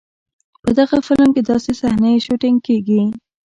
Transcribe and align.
په 0.63 0.69
دغه 0.79 0.97
فلم 1.07 1.29
کې 1.35 1.41
داسې 1.49 1.71
صحنې 1.81 2.13
شوټېنګ 2.25 2.57
کېږي. 2.67 3.01